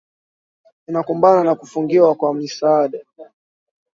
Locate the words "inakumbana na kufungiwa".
0.87-2.15